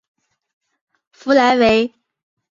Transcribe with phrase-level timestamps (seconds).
[1.11, 1.93] 弗莱维。